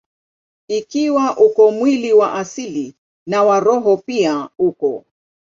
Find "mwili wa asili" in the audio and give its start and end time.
1.71-2.95